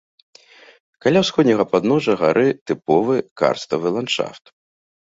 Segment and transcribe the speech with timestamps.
[1.05, 3.15] Каля ўсходняга падножжа гары тыповы
[3.45, 4.43] карставы ландшафт.